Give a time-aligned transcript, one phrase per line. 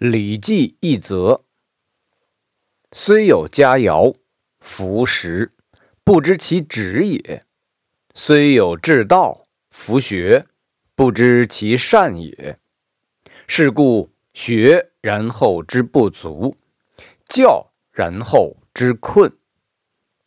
[0.10, 1.40] 《礼记》一则：
[2.92, 4.14] 虽有佳肴，
[4.60, 5.52] 弗食，
[6.04, 7.40] 不知其止也；
[8.14, 10.44] 虽有至道，弗学，
[10.94, 12.58] 不知其善也。
[13.46, 16.58] 是故学然后知不足，
[17.26, 19.32] 教然后知困，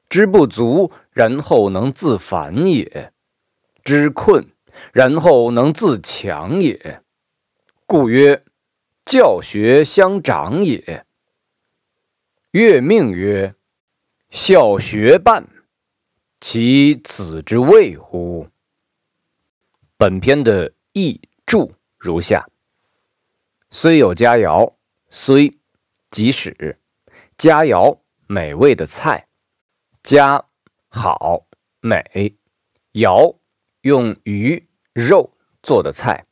[0.10, 3.14] 知不足然后能自反也，
[3.84, 4.48] 知困
[4.92, 7.04] 然后能自强也。
[7.86, 8.44] 故曰。
[9.10, 11.04] 教学相长也。
[12.52, 13.56] 月命曰
[14.30, 15.48] ：“孝学伴，
[16.40, 18.50] 其子之谓乎？”
[19.98, 22.48] 本篇的译注如下：
[23.72, 24.76] 虽有佳肴，
[25.10, 25.58] 虽
[26.12, 26.78] 即使
[27.36, 27.98] 佳肴
[28.28, 29.28] 美味的菜，
[30.04, 30.46] 佳
[30.88, 31.48] 好
[31.82, 32.36] 美，
[32.94, 33.38] 肴
[33.82, 36.28] 用鱼肉做的菜，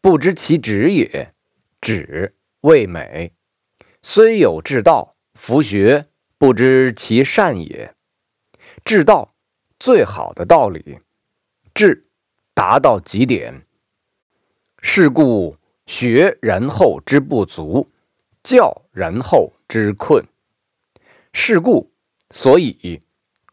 [0.00, 1.32] 不知其旨也。
[1.80, 3.32] 止味美，
[4.02, 6.06] 虽有至道，弗学，
[6.38, 7.94] 不知其善也。
[8.84, 9.34] 至道，
[9.78, 11.00] 最好的道理，
[11.74, 12.08] 至
[12.54, 13.66] 达到极点。
[14.80, 17.90] 是故学然后知不足，
[18.42, 20.24] 教然后知困。
[21.32, 21.92] 是故
[22.30, 23.02] 所以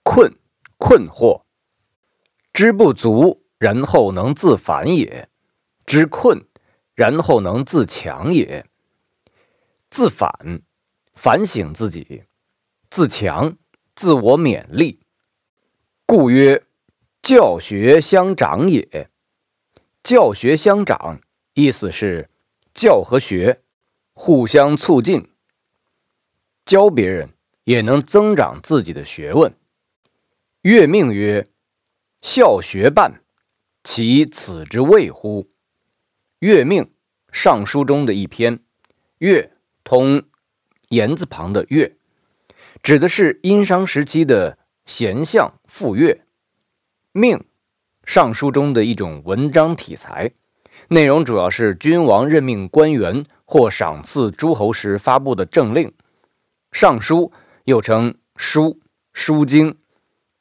[0.04, 0.34] 困
[0.78, 1.44] 困惑，
[2.54, 5.30] 知不足，然后能自反也。
[5.86, 6.46] 知困。
[6.96, 8.68] 然后能自强也，
[9.90, 10.62] 自反，
[11.14, 12.24] 反省自己；
[12.90, 13.58] 自强，
[13.96, 15.00] 自我勉励。
[16.06, 16.66] 故曰：
[17.22, 19.10] 教学相长也。
[20.04, 21.22] 教学相长，
[21.54, 22.30] 意思是
[22.74, 23.62] 教和学
[24.14, 25.30] 互相促进，
[26.66, 27.30] 教别人
[27.64, 29.56] 也能增长自己的学问。
[30.62, 31.48] 月命曰：
[32.22, 33.24] 孝学伴，
[33.84, 35.53] 其此之谓乎？
[36.44, 36.84] 月命，
[37.32, 38.60] 《尚书》中的一篇。
[39.20, 39.54] 月
[39.86, 40.24] 通
[40.90, 41.96] 言字旁的月，
[42.82, 46.20] 指的是殷商时期的贤相傅说。
[47.14, 47.38] 命，
[48.04, 50.34] 《尚书》中的一种文章体裁，
[50.90, 55.88] 内容主要是君王任命官员或赏赐诸侯时发布的政令。
[56.74, 57.32] 《尚书》
[57.64, 58.64] 又称《书》
[59.14, 59.72] 《书经》，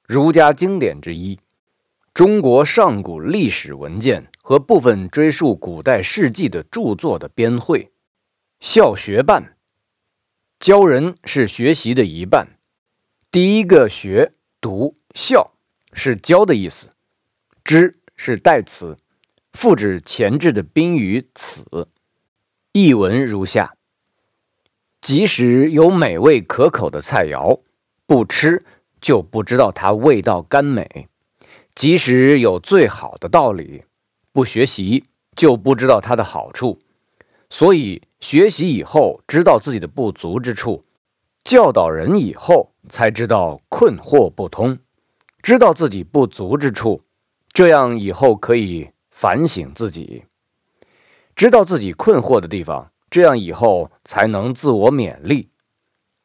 [0.04, 1.38] 儒家经典之一。
[2.14, 7.90] 中国上古历史文件和部分追溯古代事迹的著作的编汇，
[8.60, 9.56] 孝学伴，
[10.60, 12.58] 教人是学习的一半。
[13.30, 15.54] 第一个学读孝
[15.94, 16.90] 是教的意思，
[17.64, 18.98] 知是代词，
[19.54, 21.88] 复指前置的宾语此。
[22.72, 23.72] 译文如下：
[25.00, 27.62] 即使有美味可口的菜肴，
[28.04, 28.66] 不吃
[29.00, 31.08] 就不知道它味道甘美。
[31.74, 33.84] 即使有最好的道理，
[34.32, 36.78] 不学习就不知道它的好处。
[37.48, 40.84] 所以学习以后知道自己的不足之处，
[41.44, 44.78] 教导人以后才知道困惑不通，
[45.42, 47.02] 知道自己不足之处，
[47.48, 50.24] 这样以后可以反省自己，
[51.34, 55.48] 知道自己困惑的地方，这样以后才能自我勉励。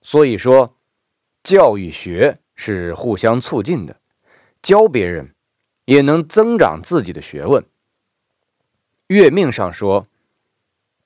[0.01, 0.75] 所以说，
[1.43, 3.97] 教育学是互相促进的，
[4.61, 5.33] 教别人。
[5.87, 7.63] 也能增长自己的学问。
[9.07, 10.05] 月命上说，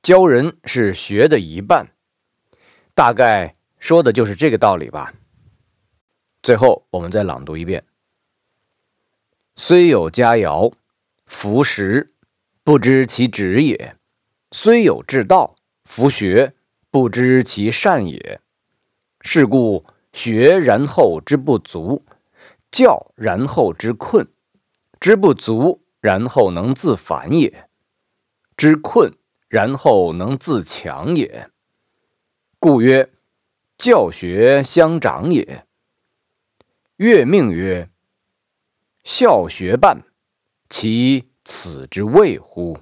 [0.02, 1.92] 教人是学的一半，
[2.96, 5.14] 大概说的就是这个道理吧。
[6.42, 7.84] 最后，我们再朗读一遍：
[9.56, 10.74] 虽有佳肴，
[11.28, 12.10] 弗食，
[12.64, 13.94] 不知其止也；
[14.52, 15.54] 虽有至道，
[15.86, 16.56] 弗学，
[16.90, 18.42] 不知其善也。
[19.22, 22.04] 是故学然后之不足，
[22.72, 24.28] 教然后之困。
[25.02, 27.68] 知不足，然后能自反也；
[28.56, 29.12] 知困，
[29.48, 31.50] 然后能自强也。
[32.60, 33.12] 故曰：
[33.80, 35.66] 教学相长也。
[36.98, 37.90] 月命曰：
[39.04, 40.04] 孝学伴，
[40.70, 42.78] 其此之谓乎？